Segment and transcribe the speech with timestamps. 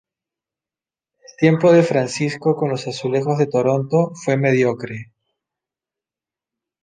[1.19, 5.11] El tiempo de Francisco con los Azulejos de Toronto fue mediocre.